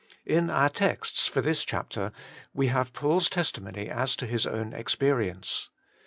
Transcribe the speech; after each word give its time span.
In 0.25 0.49
our 0.49 0.67
texts 0.69 1.27
for 1.27 1.41
this 1.41 1.63
chapter 1.63 2.11
we 2.55 2.69
have 2.69 2.91
Paul's 2.91 3.29
testimony 3.29 3.87
as 3.87 4.15
to 4.15 4.25
his 4.25 4.47
own 4.47 4.73
experience. 4.73 5.69